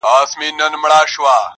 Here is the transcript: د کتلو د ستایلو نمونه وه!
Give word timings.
د 0.03 0.03
کتلو 0.03 0.21
د 0.25 0.29
ستایلو 0.31 0.65
نمونه 0.73 0.99
وه! 1.23 1.37